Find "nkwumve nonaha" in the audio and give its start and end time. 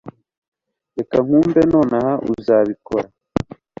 1.25-2.13